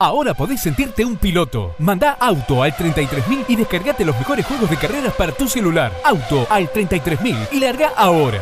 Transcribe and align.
Ahora 0.00 0.32
podés 0.32 0.60
sentirte 0.60 1.04
un 1.04 1.16
piloto. 1.16 1.74
Manda 1.80 2.12
auto 2.12 2.62
al 2.62 2.72
33000 2.76 3.46
y 3.48 3.56
descargate 3.56 4.04
los 4.04 4.16
mejores 4.16 4.46
juegos 4.46 4.70
de 4.70 4.76
carreras 4.76 5.12
para 5.14 5.32
tu 5.32 5.48
celular. 5.48 5.90
Auto 6.04 6.46
al 6.50 6.70
33000 6.70 7.48
y 7.50 7.58
larga 7.58 7.88
ahora. 7.96 8.40